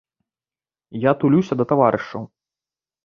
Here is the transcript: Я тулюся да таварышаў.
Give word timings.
Я 1.09 1.13
тулюся 1.23 1.53
да 1.59 1.63
таварышаў. 1.73 2.23